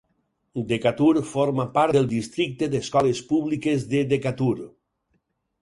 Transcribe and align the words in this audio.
Decatur 0.71 1.19
forma 1.33 1.67
part 1.75 1.95
del 1.97 2.09
districte 2.15 2.71
d'Escoles 2.77 3.21
Públiques 3.35 3.87
de 3.93 4.03
Decatur. 4.15 4.55